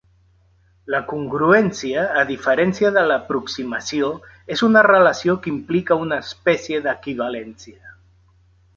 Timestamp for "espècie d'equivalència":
6.27-7.99